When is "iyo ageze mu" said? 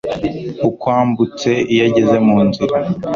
1.73-2.37